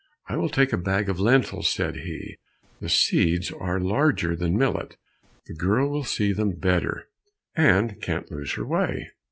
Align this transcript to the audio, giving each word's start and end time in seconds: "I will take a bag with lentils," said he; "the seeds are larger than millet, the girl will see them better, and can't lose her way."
"I 0.27 0.35
will 0.35 0.49
take 0.49 0.73
a 0.73 0.79
bag 0.79 1.07
with 1.09 1.19
lentils," 1.19 1.69
said 1.69 1.97
he; 1.97 2.37
"the 2.79 2.89
seeds 2.89 3.51
are 3.51 3.79
larger 3.79 4.35
than 4.35 4.57
millet, 4.57 4.97
the 5.45 5.53
girl 5.53 5.91
will 5.91 6.03
see 6.03 6.33
them 6.33 6.53
better, 6.57 7.07
and 7.53 8.01
can't 8.01 8.31
lose 8.31 8.53
her 8.53 8.65
way." 8.65 9.11